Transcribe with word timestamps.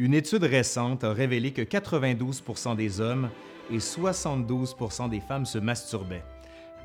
Une 0.00 0.14
étude 0.14 0.44
récente 0.44 1.02
a 1.02 1.12
révélé 1.12 1.52
que 1.52 1.62
92% 1.62 2.76
des 2.76 3.00
hommes 3.00 3.30
et 3.68 3.78
72% 3.78 5.10
des 5.10 5.18
femmes 5.18 5.44
se 5.44 5.58
masturbaient. 5.58 6.22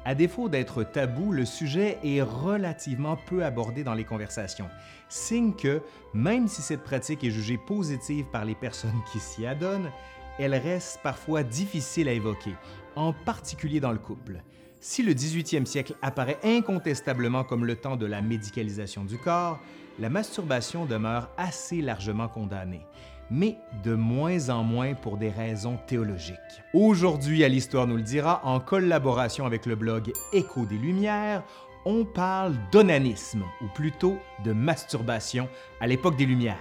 À 0.04 0.16
défaut 0.16 0.50
d'être 0.50 0.84
tabou, 0.84 1.32
le 1.32 1.46
sujet 1.46 2.00
est 2.04 2.24
relativement 2.24 3.16
peu 3.16 3.46
abordé 3.46 3.84
dans 3.84 3.94
les 3.94 4.04
conversations, 4.04 4.68
signe 5.10 5.54
que, 5.54 5.84
même 6.16 6.48
si 6.48 6.64
cette 6.64 6.82
pratique 6.82 7.24
est 7.24 7.30
jugée 7.30 7.60
positive 7.60 8.26
par 8.32 8.46
les 8.46 8.56
personnes 8.56 9.04
qui 9.12 9.20
s'y 9.20 9.46
adonnent, 9.46 9.92
elle 10.40 10.56
reste 10.56 11.00
parfois 11.04 11.44
difficile 11.44 12.10
à 12.10 12.14
évoquer, 12.14 12.56
en 12.96 13.14
particulier 13.14 13.80
dans 13.80 13.92
le 13.92 14.00
couple. 14.00 14.42
Si 14.80 15.04
le 15.04 15.14
18e 15.14 15.68
siècle 15.68 15.94
apparaît 16.02 16.40
incontestablement 16.44 17.44
comme 17.44 17.66
le 17.66 17.76
temps 17.76 17.96
de 17.96 18.08
la 18.08 18.24
médicalisation 18.24 19.06
du 19.06 19.20
corps, 19.20 19.60
la 20.00 20.10
masturbation 20.10 20.86
demeure 20.86 21.30
assez 21.38 21.82
largement 21.82 22.28
condamnée 22.28 22.86
mais 23.30 23.58
de 23.84 23.96
moins 23.96 24.50
en 24.50 24.64
moins 24.64 24.94
pour 24.94 25.18
des 25.18 25.30
raisons 25.30 25.78
théologiques. 25.88 26.38
Aujourd'hui, 26.74 27.44
à 27.44 27.48
l'Histoire 27.48 27.88
nous 27.88 27.98
le 27.98 28.04
dira, 28.04 28.42
en 28.44 28.60
collaboration 28.60 29.46
avec 29.46 29.66
le 29.66 29.76
blog 29.76 30.14
Écho 30.32 30.66
des 30.66 30.78
Lumières, 30.78 31.44
on 31.86 32.06
parle 32.06 32.56
d'onanisme, 32.72 33.44
ou 33.62 33.68
plutôt 33.74 34.18
de 34.46 34.54
masturbation 34.54 35.50
à 35.82 35.88
l'époque 35.88 36.16
des 36.16 36.26
Lumières. 36.26 36.58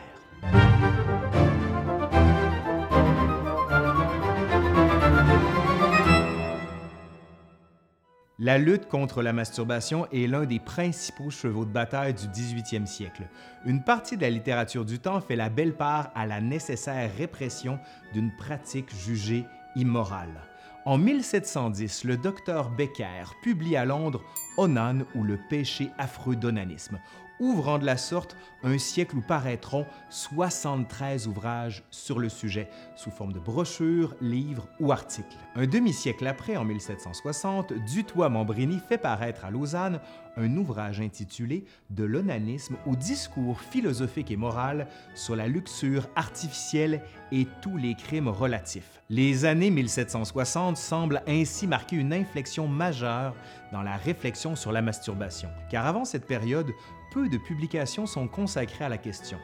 La 8.39 8.57
lutte 8.57 8.89
contre 8.89 9.23
la 9.23 9.35
masturbation 9.35 10.07
est 10.11 10.27
l'un 10.27 10.47
des 10.47 10.59
principaux 10.59 11.29
chevaux 11.29 11.67
de 11.67 11.71
bataille 11.71 12.15
du 12.15 12.27
18e 12.29 12.87
siècle. 12.87 13.29
Une 13.67 13.85
partie 13.85 14.17
de 14.17 14.23
la 14.23 14.31
littérature 14.31 14.87
du 14.87 14.99
temps 14.99 15.21
fait 15.21 15.37
la 15.37 15.51
belle 15.51 15.77
part 15.77 16.11
à 16.15 16.25
la 16.25 16.41
nécessaire 16.41 17.11
répression 17.19 17.79
d'une 18.15 18.35
pratique 18.35 18.95
jugée 19.05 19.45
immorale. 19.77 20.41
En 20.87 20.97
1710, 20.97 22.05
le 22.05 22.17
docteur 22.17 22.71
Becker 22.71 23.25
publie 23.43 23.77
à 23.77 23.85
Londres 23.85 24.25
Onan 24.57 25.01
ou 25.15 25.23
le 25.23 25.39
péché 25.49 25.91
affreux 25.99 26.37
d'onanisme, 26.37 26.99
ouvrant 27.43 27.79
de 27.79 27.85
la 27.85 27.97
sorte 27.97 28.37
un 28.63 28.79
siècle 28.79 29.17
où 29.17 29.21
paraîtront 29.21 29.85
73 30.11 31.27
ouvrages 31.27 31.83
sur 31.91 32.21
le 32.21 32.29
sujet, 32.29 32.69
sous 32.95 33.11
forme 33.11 33.33
de 33.33 33.41
brochures, 33.41 34.15
livres 34.21 34.69
ou 34.79 34.93
articles. 34.93 35.37
Un 35.57 35.67
demi-siècle 35.67 36.27
après, 36.27 36.57
en 36.57 36.65
1760, 36.65 37.73
Dutoit-Mombrini 37.73 38.79
fait 38.89 38.99
paraître 38.99 39.45
à 39.45 39.51
Lausanne 39.51 40.01
un 40.37 40.57
ouvrage 40.57 41.01
intitulé 41.01 41.65
De 41.91 42.05
l'onanisme 42.05 42.77
au 42.87 42.97
discours 42.97 43.61
philosophique 43.61 44.31
et 44.31 44.37
moral 44.37 44.87
sur 45.15 45.37
la 45.37 45.49
luxure 45.49 46.09
artificielle 46.15 47.03
et 47.33 47.47
tous 47.61 47.77
les 47.77 47.95
crimes 47.95 48.29
relatifs. 48.29 49.03
Les 49.11 49.45
années 49.45 49.71
1760 49.71 50.77
semblent 50.77 51.23
ainsi 51.27 51.67
marquer 51.67 51.97
une 51.97 52.15
inflexion 52.15 52.69
majeure 52.69 53.35
dans 53.73 53.83
la 53.83 53.97
réflexion 53.97 54.55
sur 54.55 54.71
la 54.71 54.83
masturbation, 54.83 55.49
car 55.71 55.87
avant 55.87 56.05
cette 56.05 56.27
période, 56.27 56.73
peu 57.11 57.29
de 57.29 57.39
publications 57.39 58.07
sont 58.07 58.29
consacrées 58.29 58.85
à 58.85 58.89
la 58.89 58.99
question. 58.99 59.39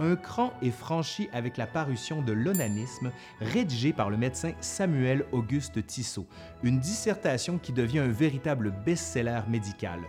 Un 0.00 0.14
cran 0.14 0.52
est 0.62 0.70
franchi 0.70 1.28
avec 1.32 1.56
la 1.56 1.66
parution 1.66 2.22
de 2.22 2.32
L'onanisme, 2.32 3.10
rédigé 3.40 3.92
par 3.92 4.10
le 4.10 4.16
médecin 4.16 4.52
Samuel 4.60 5.24
Auguste 5.32 5.84
Tissot, 5.84 6.26
une 6.62 6.78
dissertation 6.78 7.58
qui 7.58 7.72
devient 7.72 7.98
un 7.98 8.12
véritable 8.12 8.72
best-seller 8.84 9.40
médical, 9.48 10.00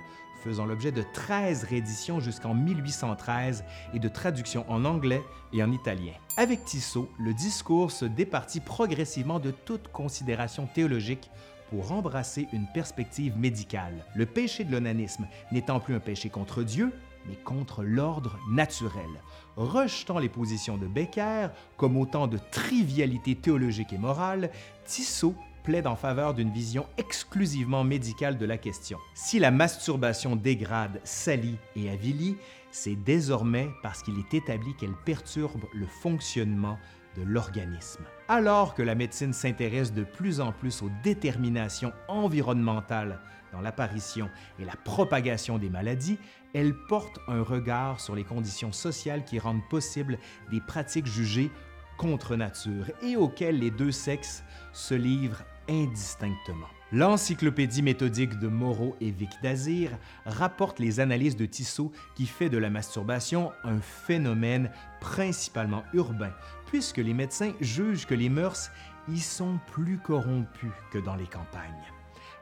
faisant 0.43 0.65
l'objet 0.65 0.91
de 0.91 1.03
13 1.13 1.63
rééditions 1.63 2.19
jusqu'en 2.19 2.53
1813 2.53 3.63
et 3.93 3.99
de 3.99 4.07
traductions 4.07 4.63
en 4.69 4.85
anglais 4.85 5.23
et 5.53 5.63
en 5.63 5.71
italien. 5.71 6.13
Avec 6.37 6.65
Tissot, 6.65 7.09
le 7.19 7.33
discours 7.33 7.91
se 7.91 8.05
départit 8.05 8.61
progressivement 8.61 9.39
de 9.39 9.51
toute 9.51 9.87
considération 9.91 10.67
théologique 10.67 11.31
pour 11.69 11.91
embrasser 11.91 12.47
une 12.53 12.67
perspective 12.67 13.37
médicale. 13.37 14.05
Le 14.15 14.25
péché 14.25 14.63
de 14.63 14.71
l'onanisme 14.71 15.27
n'étant 15.51 15.79
plus 15.79 15.95
un 15.95 15.99
péché 15.99 16.29
contre 16.29 16.63
Dieu, 16.63 16.91
mais 17.27 17.35
contre 17.35 17.83
l'ordre 17.83 18.39
naturel. 18.49 19.09
Rejetant 19.55 20.19
les 20.19 20.29
positions 20.29 20.77
de 20.77 20.87
Becker 20.87 21.49
comme 21.77 21.97
autant 21.97 22.27
de 22.27 22.39
trivialités 22.51 23.35
théologiques 23.35 23.93
et 23.93 23.97
morales, 23.97 24.49
Tissot 24.85 25.35
plaide 25.63 25.87
en 25.87 25.95
faveur 25.95 26.33
d'une 26.33 26.51
vision 26.51 26.87
exclusivement 26.97 27.83
médicale 27.83 28.37
de 28.37 28.45
la 28.45 28.57
question. 28.57 28.97
Si 29.13 29.39
la 29.39 29.51
masturbation 29.51 30.35
dégrade, 30.35 31.01
salit 31.03 31.57
et 31.75 31.89
avilit, 31.89 32.37
c'est 32.71 32.95
désormais 32.95 33.69
parce 33.83 34.01
qu'il 34.01 34.17
est 34.19 34.33
établi 34.33 34.75
qu'elle 34.75 34.95
perturbe 35.05 35.65
le 35.73 35.85
fonctionnement 35.85 36.77
l'organisme. 37.23 38.03
Alors 38.27 38.75
que 38.75 38.81
la 38.81 38.95
médecine 38.95 39.33
s'intéresse 39.33 39.93
de 39.93 40.03
plus 40.03 40.41
en 40.41 40.51
plus 40.51 40.81
aux 40.81 40.91
déterminations 41.03 41.93
environnementales 42.07 43.19
dans 43.51 43.61
l'apparition 43.61 44.29
et 44.59 44.65
la 44.65 44.75
propagation 44.75 45.57
des 45.57 45.69
maladies, 45.69 46.19
elle 46.53 46.75
porte 46.87 47.19
un 47.27 47.41
regard 47.41 47.99
sur 47.99 48.15
les 48.15 48.23
conditions 48.23 48.71
sociales 48.71 49.25
qui 49.25 49.39
rendent 49.39 49.67
possible 49.69 50.17
des 50.51 50.61
pratiques 50.61 51.07
jugées 51.07 51.51
contre 51.97 52.35
nature 52.35 52.85
et 53.01 53.15
auxquelles 53.15 53.59
les 53.59 53.71
deux 53.71 53.91
sexes 53.91 54.43
se 54.71 54.95
livrent 54.95 55.43
indistinctement. 55.67 56.67
L'encyclopédie 56.91 57.83
méthodique 57.83 58.39
de 58.39 58.47
Moreau 58.47 58.95
et 58.99 59.11
Vic 59.11 59.29
Dazir 59.43 59.91
rapporte 60.25 60.79
les 60.79 60.99
analyses 60.99 61.35
de 61.35 61.45
Tissot 61.45 61.91
qui 62.15 62.25
fait 62.25 62.49
de 62.49 62.57
la 62.57 62.71
masturbation 62.71 63.51
un 63.63 63.79
phénomène 63.79 64.71
principalement 64.99 65.83
urbain, 65.93 66.33
puisque 66.69 66.97
les 66.97 67.15
médecins 67.15 67.53
jugent 67.59 68.05
que 68.05 68.13
les 68.13 68.29
mœurs 68.29 68.69
y 69.07 69.19
sont 69.19 69.59
plus 69.71 69.97
corrompues 69.97 70.71
que 70.91 70.99
dans 70.99 71.15
les 71.15 71.25
campagnes. 71.25 71.73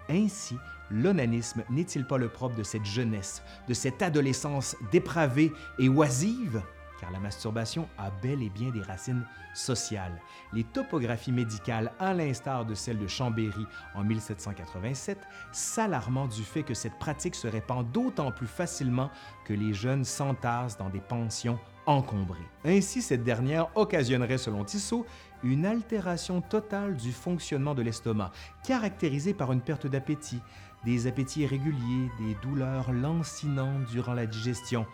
Ainsi, 0.10 0.58
l'onanisme 0.92 1.64
n'est-il 1.70 2.06
pas 2.06 2.18
le 2.18 2.28
propre 2.28 2.56
de 2.56 2.64
cette 2.64 2.86
jeunesse, 2.86 3.42
de 3.70 3.74
cette 3.74 4.02
adolescence 4.02 4.76
dépravée 4.92 5.54
et 5.80 5.88
oisive? 5.88 6.62
Car 7.00 7.12
la 7.12 7.20
masturbation 7.20 7.88
a 7.98 8.10
bel 8.10 8.42
et 8.42 8.50
bien 8.50 8.72
des 8.72 8.82
racines 8.82 9.26
sociales. 9.54 10.20
Les 10.52 10.64
topographies 10.64 11.32
médicales, 11.32 11.94
à 12.00 12.14
l'instar 12.14 12.66
de 12.66 12.74
celle 12.74 12.98
de 12.98 13.08
Chambéry 13.08 13.66
en 13.96 14.04
1787, 14.04 15.20
s'alarmant 15.52 16.28
du 16.28 16.44
fait 16.44 16.64
que 16.64 16.74
cette 16.74 16.98
pratique 17.00 17.36
se 17.36 17.48
répand 17.48 17.90
d'autant 17.92 18.32
plus 18.32 18.48
facilement 18.48 19.10
que 19.46 19.54
les 19.54 19.74
jeunes 19.74 20.06
s'entassent 20.06 20.78
dans 20.78 20.90
des 20.90 21.02
pensions 21.02 21.60
encombrées. 21.88 22.38
Ainsi, 22.66 23.02
cette 23.02 23.24
dernière 23.24 23.70
occasionnerait, 23.76 24.38
selon 24.38 24.64
Tissot, 24.64 25.06
une 25.44 25.66
altération 25.66 26.42
totale 26.42 26.96
du 26.96 27.12
fonctionnement 27.12 27.74
de 27.74 27.82
l'estomac, 27.82 28.32
caractérisée 28.64 29.34
par 29.34 29.52
une 29.52 29.62
perte 29.62 29.88
d'appétit, 29.88 30.42
des 30.86 31.08
appétits 31.08 31.42
irréguliers, 31.42 32.12
des 32.20 32.36
douleurs 32.44 32.92
lancinantes 32.92 33.86
durant 33.86 34.14
la 34.14 34.26
digestion, 34.26 34.86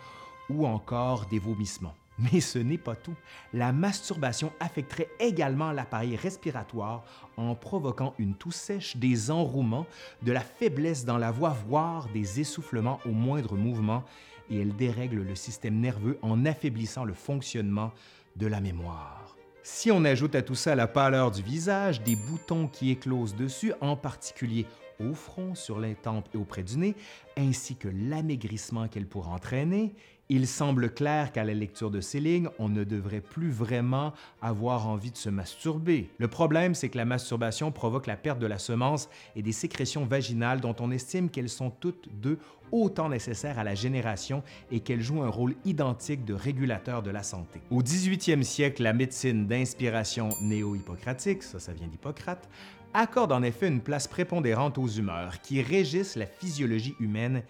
ou 0.48 0.66
encore 0.66 1.26
des 1.26 1.38
vomissements. 1.38 1.94
Mais 2.18 2.40
ce 2.40 2.58
n'est 2.58 2.78
pas 2.78 2.94
tout. 2.94 3.16
La 3.52 3.72
masturbation 3.72 4.52
affecterait 4.60 5.08
également 5.18 5.72
l'appareil 5.72 6.14
respiratoire 6.14 7.02
en 7.36 7.56
provoquant 7.56 8.14
une 8.18 8.34
toux 8.34 8.52
sèche, 8.52 8.96
des 8.96 9.32
enrouements, 9.32 9.86
de 10.22 10.30
la 10.30 10.40
faiblesse 10.40 11.04
dans 11.04 11.18
la 11.18 11.32
voix, 11.32 11.56
voire 11.66 12.08
des 12.14 12.40
essoufflements 12.40 13.00
au 13.04 13.10
moindre 13.10 13.56
mouvement, 13.56 14.04
et 14.50 14.60
elle 14.60 14.74
dérègle 14.76 15.22
le 15.22 15.34
système 15.34 15.80
nerveux 15.80 16.18
en 16.22 16.44
affaiblissant 16.44 17.04
le 17.04 17.14
fonctionnement 17.14 17.92
de 18.36 18.46
la 18.46 18.60
mémoire. 18.60 19.36
Si 19.62 19.90
on 19.90 20.04
ajoute 20.04 20.34
à 20.34 20.42
tout 20.42 20.54
ça 20.54 20.74
la 20.74 20.86
pâleur 20.86 21.30
du 21.30 21.42
visage, 21.42 22.02
des 22.02 22.16
boutons 22.16 22.68
qui 22.68 22.90
éclosent 22.90 23.34
dessus, 23.34 23.72
en 23.80 23.96
particulier 23.96 24.66
au 25.00 25.14
front, 25.14 25.54
sur 25.54 25.80
les 25.80 25.94
tempes 25.94 26.28
et 26.34 26.36
auprès 26.36 26.62
du 26.62 26.76
nez, 26.76 26.94
ainsi 27.36 27.74
que 27.74 27.88
l'amaigrissement 27.88 28.88
qu'elle 28.88 29.06
pourrait 29.06 29.30
entraîner, 29.30 29.94
il 30.28 30.46
semble 30.46 30.92
clair 30.92 31.32
qu'à 31.32 31.44
la 31.44 31.54
lecture 31.54 31.90
de 31.90 32.00
ces 32.00 32.20
lignes, 32.20 32.48
on 32.58 32.68
ne 32.68 32.84
devrait 32.84 33.20
plus 33.20 33.50
vraiment 33.50 34.12
avoir 34.40 34.88
envie 34.88 35.10
de 35.10 35.16
se 35.16 35.28
masturber. 35.28 36.08
Le 36.18 36.28
problème, 36.28 36.74
c'est 36.74 36.88
que 36.88 36.96
la 36.96 37.04
masturbation 37.04 37.70
provoque 37.72 38.06
la 38.06 38.16
perte 38.16 38.38
de 38.38 38.46
la 38.46 38.58
semence 38.58 39.08
et 39.36 39.42
des 39.42 39.52
sécrétions 39.52 40.06
vaginales 40.06 40.60
dont 40.60 40.76
on 40.80 40.90
estime 40.90 41.28
qu'elles 41.28 41.50
sont 41.50 41.70
toutes 41.70 42.08
deux 42.20 42.38
autant 42.72 43.08
nécessaires 43.08 43.58
à 43.58 43.64
la 43.64 43.74
génération 43.74 44.42
et 44.70 44.80
qu'elles 44.80 45.02
jouent 45.02 45.22
un 45.22 45.28
rôle 45.28 45.54
identique 45.64 46.24
de 46.24 46.34
régulateur 46.34 47.02
de 47.02 47.10
la 47.10 47.22
santé. 47.22 47.60
Au 47.70 47.82
18e 47.82 48.42
siècle, 48.42 48.82
la 48.82 48.92
médecine 48.92 49.46
d'inspiration 49.46 50.30
néo-hippocratique, 50.40 51.42
ça, 51.42 51.60
ça 51.60 51.72
vient 51.72 51.86
d'Hippocrate, 51.86 52.48
accorde 52.94 53.32
en 53.32 53.42
effet 53.42 53.68
une 53.68 53.80
place 53.80 54.08
prépondérante 54.08 54.78
aux 54.78 54.88
humeurs 54.88 55.40
qui 55.40 55.60
régissent 55.62 56.16
la 56.16 56.26
physiologie 56.26 56.94
humaine 57.00 57.42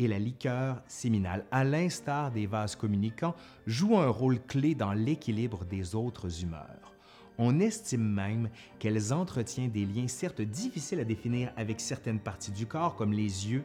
et 0.00 0.08
la 0.08 0.18
liqueur 0.18 0.82
séminale, 0.88 1.44
à 1.50 1.62
l'instar 1.62 2.30
des 2.30 2.46
vases 2.46 2.74
communicants, 2.74 3.34
joue 3.66 3.98
un 3.98 4.08
rôle 4.08 4.40
clé 4.40 4.74
dans 4.74 4.94
l'équilibre 4.94 5.66
des 5.66 5.94
autres 5.94 6.42
humeurs. 6.42 6.94
On 7.36 7.60
estime 7.60 8.10
même 8.10 8.48
qu'elles 8.78 9.12
entretiennent 9.12 9.70
des 9.70 9.84
liens 9.84 10.08
certes 10.08 10.40
difficiles 10.40 11.00
à 11.00 11.04
définir 11.04 11.52
avec 11.54 11.80
certaines 11.80 12.18
parties 12.18 12.50
du 12.50 12.64
corps 12.64 12.96
comme 12.96 13.12
les 13.12 13.50
yeux 13.50 13.62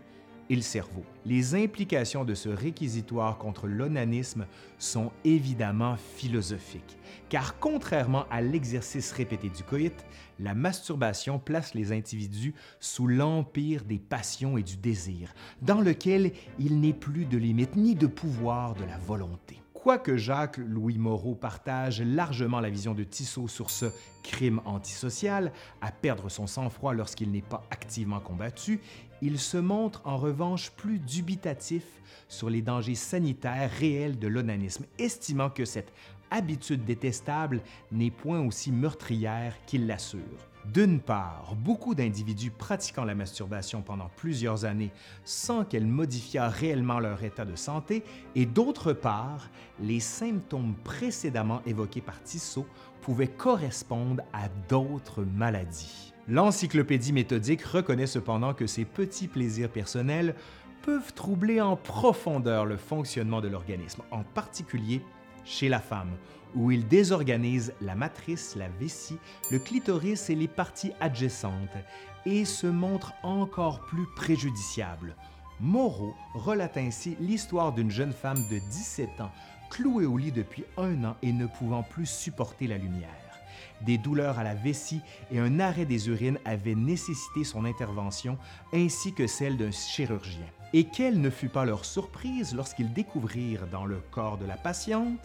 et 0.49 0.55
le 0.55 0.61
cerveau. 0.61 1.03
Les 1.25 1.55
implications 1.55 2.23
de 2.23 2.33
ce 2.33 2.49
réquisitoire 2.49 3.37
contre 3.37 3.67
l'onanisme 3.67 4.45
sont 4.77 5.11
évidemment 5.23 5.95
philosophiques, 5.97 6.97
car 7.29 7.59
contrairement 7.59 8.25
à 8.29 8.41
l'exercice 8.41 9.11
répété 9.11 9.49
du 9.49 9.63
coït, 9.63 10.05
la 10.39 10.53
masturbation 10.53 11.39
place 11.39 11.73
les 11.73 11.91
individus 11.91 12.53
sous 12.79 13.07
l'empire 13.07 13.83
des 13.83 13.99
passions 13.99 14.57
et 14.57 14.63
du 14.63 14.77
désir, 14.77 15.33
dans 15.61 15.81
lequel 15.81 16.31
il 16.59 16.79
n'est 16.79 16.93
plus 16.93 17.25
de 17.25 17.37
limite 17.37 17.75
ni 17.75 17.95
de 17.95 18.07
pouvoir 18.07 18.75
de 18.75 18.83
la 18.83 18.97
volonté. 18.97 19.64
Quoique 19.85 20.17
Jacques-Louis 20.17 20.97
Moreau 20.97 21.35
partage 21.35 22.01
largement 22.01 22.59
la 22.59 22.71
vision 22.71 22.95
de 22.95 23.03
Tissot 23.03 23.47
sur 23.47 23.69
ce 23.69 23.85
crime 24.23 24.59
antisocial, 24.65 25.51
à 25.79 25.91
perdre 25.91 26.27
son 26.27 26.47
sang-froid 26.47 26.95
lorsqu'il 26.95 27.29
n'est 27.29 27.43
pas 27.43 27.61
activement 27.69 28.19
combattu, 28.19 28.79
il 29.21 29.37
se 29.37 29.57
montre 29.57 30.01
en 30.03 30.17
revanche 30.17 30.71
plus 30.71 30.97
dubitatif 30.97 31.83
sur 32.27 32.49
les 32.49 32.63
dangers 32.63 32.95
sanitaires 32.95 33.69
réels 33.69 34.17
de 34.17 34.27
l'onanisme, 34.27 34.87
estimant 34.97 35.51
que 35.51 35.65
cette 35.65 35.93
habitude 36.31 36.83
détestable 36.83 37.61
n'est 37.91 38.09
point 38.09 38.39
aussi 38.39 38.71
meurtrière 38.71 39.53
qu'il 39.67 39.85
l'assure. 39.85 40.49
D'une 40.73 40.99
part, 40.99 41.55
beaucoup 41.55 41.95
d'individus 41.95 42.51
pratiquant 42.51 43.05
la 43.05 43.15
masturbation 43.15 43.81
pendant 43.81 44.09
plusieurs 44.15 44.65
années 44.65 44.91
sans 45.23 45.63
qu'elle 45.63 45.85
modifiât 45.85 46.49
réellement 46.49 46.99
leur 46.99 47.23
état 47.23 47.45
de 47.45 47.55
santé, 47.55 48.03
et 48.35 48.45
d'autre 48.45 48.91
part, 48.91 49.49
les 49.79 49.99
symptômes 49.99 50.75
précédemment 50.83 51.61
évoqués 51.65 52.01
par 52.01 52.21
Tissot 52.23 52.65
pouvaient 53.01 53.27
correspondre 53.27 54.23
à 54.33 54.49
d'autres 54.67 55.23
maladies. 55.23 56.13
L'encyclopédie 56.27 57.13
méthodique 57.13 57.63
reconnaît 57.63 58.07
cependant 58.07 58.53
que 58.53 58.65
ces 58.65 58.83
petits 58.83 59.27
plaisirs 59.27 59.69
personnels 59.69 60.35
peuvent 60.81 61.13
troubler 61.13 61.61
en 61.61 61.75
profondeur 61.75 62.65
le 62.65 62.77
fonctionnement 62.77 63.41
de 63.41 63.47
l'organisme, 63.47 64.01
en 64.11 64.23
particulier 64.23 65.01
chez 65.43 65.69
la 65.69 65.79
femme, 65.79 66.11
où 66.55 66.71
il 66.71 66.87
désorganise 66.87 67.73
la 67.81 67.95
matrice, 67.95 68.55
la 68.55 68.69
vessie, 68.69 69.17
le 69.51 69.59
clitoris 69.59 70.29
et 70.29 70.35
les 70.35 70.47
parties 70.47 70.93
adjacentes, 70.99 71.77
et 72.25 72.45
se 72.45 72.67
montre 72.67 73.13
encore 73.23 73.81
plus 73.81 74.07
préjudiciable. 74.15 75.15
Moreau 75.59 76.15
relate 76.33 76.77
ainsi 76.77 77.15
l'histoire 77.19 77.71
d'une 77.71 77.91
jeune 77.91 78.13
femme 78.13 78.43
de 78.49 78.59
17 78.59 79.21
ans 79.21 79.31
clouée 79.69 80.05
au 80.05 80.17
lit 80.17 80.31
depuis 80.31 80.65
un 80.77 81.03
an 81.03 81.15
et 81.21 81.31
ne 81.31 81.45
pouvant 81.45 81.83
plus 81.83 82.05
supporter 82.05 82.67
la 82.67 82.77
lumière. 82.77 83.09
Des 83.81 83.97
douleurs 83.97 84.39
à 84.39 84.43
la 84.43 84.55
vessie 84.55 85.01
et 85.31 85.39
un 85.39 85.59
arrêt 85.59 85.85
des 85.85 86.07
urines 86.07 86.39
avaient 86.45 86.75
nécessité 86.75 87.43
son 87.43 87.65
intervention 87.65 88.37
ainsi 88.73 89.13
que 89.13 89.27
celle 89.27 89.57
d'un 89.57 89.71
chirurgien. 89.71 90.45
Et 90.73 90.85
quelle 90.85 91.21
ne 91.21 91.29
fut 91.29 91.49
pas 91.49 91.65
leur 91.65 91.85
surprise 91.85 92.55
lorsqu'ils 92.55 92.93
découvrirent 92.93 93.67
dans 93.67 93.85
le 93.85 94.01
corps 94.11 94.37
de 94.37 94.45
la 94.45 94.57
patiente 94.57 95.19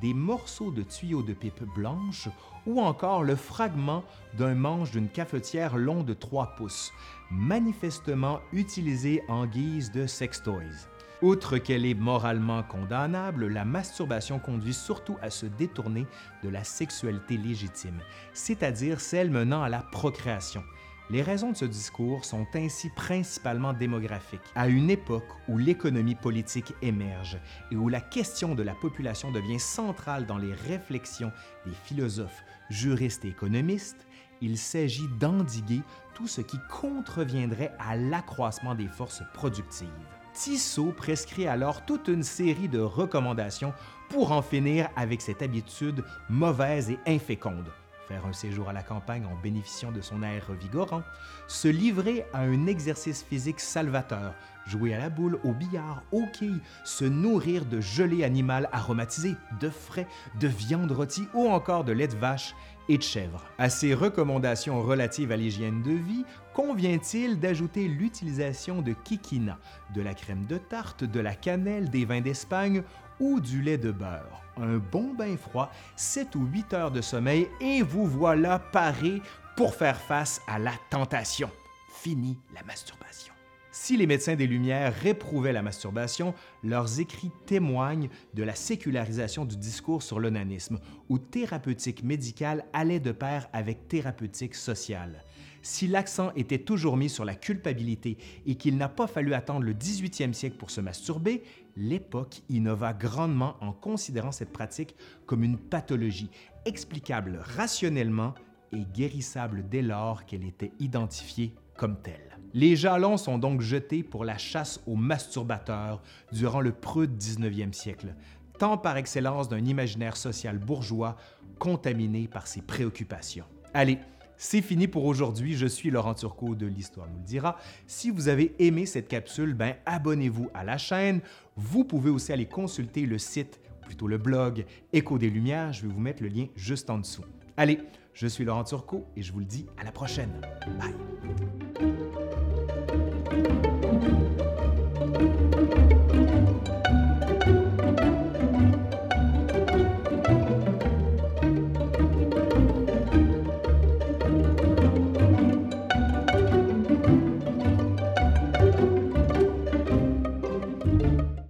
des 0.00 0.14
morceaux 0.14 0.70
de 0.70 0.82
tuyaux 0.82 1.22
de 1.22 1.32
pipe 1.32 1.64
blanche 1.74 2.28
ou 2.66 2.80
encore 2.80 3.22
le 3.22 3.36
fragment 3.36 4.04
d'un 4.36 4.54
manche 4.54 4.90
d'une 4.90 5.08
cafetière 5.08 5.76
long 5.76 6.02
de 6.02 6.14
3 6.14 6.54
pouces, 6.56 6.92
manifestement 7.30 8.40
utilisé 8.52 9.22
en 9.28 9.46
guise 9.46 9.92
de 9.92 10.06
sextoys. 10.06 10.88
Outre 11.22 11.56
qu'elle 11.56 11.86
est 11.86 11.94
moralement 11.94 12.62
condamnable, 12.62 13.46
la 13.46 13.64
masturbation 13.64 14.38
conduit 14.38 14.74
surtout 14.74 15.16
à 15.22 15.30
se 15.30 15.46
détourner 15.46 16.06
de 16.42 16.50
la 16.50 16.62
sexualité 16.62 17.38
légitime, 17.38 18.00
c'est-à-dire 18.34 19.00
celle 19.00 19.30
menant 19.30 19.62
à 19.62 19.70
la 19.70 19.80
procréation, 19.80 20.62
les 21.08 21.22
raisons 21.22 21.52
de 21.52 21.56
ce 21.56 21.64
discours 21.64 22.24
sont 22.24 22.46
ainsi 22.54 22.90
principalement 22.90 23.72
démographiques. 23.72 24.40
À 24.54 24.68
une 24.68 24.90
époque 24.90 25.28
où 25.48 25.56
l'économie 25.56 26.16
politique 26.16 26.74
émerge 26.82 27.38
et 27.70 27.76
où 27.76 27.88
la 27.88 28.00
question 28.00 28.54
de 28.54 28.62
la 28.62 28.74
population 28.74 29.30
devient 29.30 29.60
centrale 29.60 30.26
dans 30.26 30.38
les 30.38 30.52
réflexions 30.52 31.32
des 31.64 31.74
philosophes, 31.84 32.44
juristes 32.70 33.24
et 33.24 33.28
économistes, 33.28 34.06
il 34.40 34.58
s'agit 34.58 35.08
d'endiguer 35.20 35.80
tout 36.14 36.26
ce 36.26 36.40
qui 36.40 36.58
contreviendrait 36.70 37.72
à 37.78 37.96
l'accroissement 37.96 38.74
des 38.74 38.88
forces 38.88 39.22
productives. 39.32 39.88
Tissot 40.34 40.92
prescrit 40.92 41.46
alors 41.46 41.86
toute 41.86 42.08
une 42.08 42.22
série 42.22 42.68
de 42.68 42.80
recommandations 42.80 43.72
pour 44.10 44.32
en 44.32 44.42
finir 44.42 44.88
avec 44.96 45.22
cette 45.22 45.40
habitude 45.40 46.04
mauvaise 46.28 46.90
et 46.90 46.98
inféconde 47.06 47.70
faire 48.06 48.26
un 48.26 48.32
séjour 48.32 48.68
à 48.68 48.72
la 48.72 48.82
campagne 48.82 49.24
en 49.26 49.40
bénéficiant 49.42 49.92
de 49.92 50.00
son 50.00 50.22
air 50.22 50.46
revigorant, 50.48 51.02
se 51.46 51.68
livrer 51.68 52.24
à 52.32 52.40
un 52.40 52.66
exercice 52.66 53.22
physique 53.22 53.60
salvateur, 53.60 54.34
jouer 54.66 54.94
à 54.94 54.98
la 54.98 55.10
boule, 55.10 55.38
au 55.44 55.52
billard, 55.52 56.02
au 56.12 56.24
quilles, 56.32 56.60
se 56.84 57.04
nourrir 57.04 57.64
de 57.64 57.80
gelée 57.80 58.24
animale 58.24 58.68
aromatisée, 58.72 59.34
de 59.60 59.70
frais, 59.70 60.06
de 60.40 60.48
viande 60.48 60.92
rôtie 60.92 61.28
ou 61.34 61.48
encore 61.48 61.84
de 61.84 61.92
lait 61.92 62.08
de 62.08 62.16
vache 62.16 62.54
et 62.88 62.98
de 62.98 63.02
chèvre. 63.02 63.42
À 63.58 63.68
ces 63.68 63.94
recommandations 63.94 64.80
relatives 64.82 65.32
à 65.32 65.36
l'hygiène 65.36 65.82
de 65.82 65.92
vie, 65.92 66.24
convient-il 66.54 67.38
d'ajouter 67.38 67.88
l'utilisation 67.88 68.82
de 68.82 68.92
kikina, 68.92 69.58
de 69.94 70.02
la 70.02 70.14
crème 70.14 70.46
de 70.46 70.58
tarte, 70.58 71.04
de 71.04 71.20
la 71.20 71.34
cannelle, 71.34 71.90
des 71.90 72.04
vins 72.04 72.20
d'Espagne 72.20 72.82
ou 73.20 73.40
du 73.40 73.62
lait 73.62 73.78
de 73.78 73.90
beurre. 73.90 74.42
Un 74.56 74.78
bon 74.78 75.14
bain 75.14 75.36
froid, 75.36 75.70
7 75.96 76.34
ou 76.34 76.46
8 76.46 76.74
heures 76.74 76.90
de 76.90 77.00
sommeil 77.00 77.48
et 77.60 77.82
vous 77.82 78.06
voilà 78.06 78.58
paré 78.58 79.20
pour 79.56 79.74
faire 79.74 80.00
face 80.00 80.40
à 80.46 80.58
la 80.58 80.72
tentation. 80.90 81.50
Fini 81.90 82.38
la 82.54 82.62
masturbation. 82.64 83.36
Si 83.78 83.98
les 83.98 84.06
médecins 84.06 84.36
des 84.36 84.46
Lumières 84.46 84.94
réprouvaient 84.94 85.52
la 85.52 85.62
masturbation, 85.62 86.34
leurs 86.64 86.98
écrits 86.98 87.30
témoignent 87.44 88.08
de 88.32 88.42
la 88.42 88.54
sécularisation 88.54 89.44
du 89.44 89.58
discours 89.58 90.02
sur 90.02 90.18
l'onanisme, 90.18 90.80
où 91.10 91.18
thérapeutique 91.18 92.02
médicale 92.02 92.64
allait 92.72 93.00
de 93.00 93.12
pair 93.12 93.48
avec 93.52 93.86
thérapeutique 93.86 94.54
sociale. 94.54 95.22
Si 95.60 95.86
l'accent 95.86 96.32
était 96.36 96.60
toujours 96.60 96.96
mis 96.96 97.10
sur 97.10 97.26
la 97.26 97.34
culpabilité 97.34 98.16
et 98.46 98.54
qu'il 98.54 98.78
n'a 98.78 98.88
pas 98.88 99.06
fallu 99.06 99.34
attendre 99.34 99.66
le 99.66 99.74
18e 99.74 100.32
siècle 100.32 100.56
pour 100.56 100.70
se 100.70 100.80
masturber, 100.80 101.42
l'époque 101.76 102.42
innova 102.48 102.92
grandement 102.92 103.56
en 103.60 103.72
considérant 103.72 104.32
cette 104.32 104.52
pratique 104.52 104.96
comme 105.26 105.44
une 105.44 105.58
pathologie 105.58 106.30
explicable 106.64 107.40
rationnellement 107.42 108.34
et 108.72 108.84
guérissable 108.94 109.68
dès 109.68 109.82
lors 109.82 110.24
qu'elle 110.24 110.44
était 110.44 110.72
identifiée 110.80 111.54
comme 111.76 112.00
telle. 112.00 112.38
Les 112.54 112.74
jalons 112.74 113.16
sont 113.16 113.38
donc 113.38 113.60
jetés 113.60 114.02
pour 114.02 114.24
la 114.24 114.38
chasse 114.38 114.80
aux 114.86 114.96
masturbateurs 114.96 116.02
durant 116.32 116.60
le 116.60 116.72
prude 116.72 117.18
19e 117.18 117.72
siècle, 117.72 118.14
tant 118.58 118.78
par 118.78 118.96
excellence 118.96 119.48
d'un 119.48 119.64
imaginaire 119.64 120.16
social 120.16 120.58
bourgeois 120.58 121.16
contaminé 121.58 122.28
par 122.28 122.46
ses 122.46 122.62
préoccupations. 122.62 123.44
Allez, 123.74 123.98
c'est 124.36 124.62
fini 124.62 124.88
pour 124.88 125.04
aujourd'hui. 125.04 125.54
Je 125.54 125.66
suis 125.66 125.90
Laurent 125.90 126.14
Turcot 126.14 126.54
de 126.54 126.66
l'Histoire 126.66 127.08
nous 127.08 127.18
le 127.18 127.24
dira. 127.24 127.58
Si 127.86 128.10
vous 128.10 128.28
avez 128.28 128.54
aimé 128.58 128.86
cette 128.86 129.08
capsule, 129.08 129.54
ben 129.54 129.74
abonnez-vous 129.86 130.50
à 130.54 130.64
la 130.64 130.78
chaîne. 130.78 131.20
Vous 131.56 131.84
pouvez 131.84 132.10
aussi 132.10 132.32
aller 132.32 132.46
consulter 132.46 133.06
le 133.06 133.18
site, 133.18 133.60
plutôt 133.82 134.08
le 134.08 134.18
blog 134.18 134.64
Écho 134.92 135.18
des 135.18 135.30
Lumières. 135.30 135.72
Je 135.72 135.82
vais 135.82 135.92
vous 135.92 136.00
mettre 136.00 136.22
le 136.22 136.28
lien 136.28 136.46
juste 136.56 136.90
en 136.90 136.98
dessous. 136.98 137.24
Allez, 137.56 137.80
je 138.12 138.26
suis 138.26 138.44
Laurent 138.44 138.64
Turcot 138.64 139.06
et 139.16 139.22
je 139.22 139.32
vous 139.32 139.40
le 139.40 139.46
dis 139.46 139.66
à 139.78 139.84
la 139.84 139.92
prochaine. 139.92 140.40
Bye. 140.78 142.05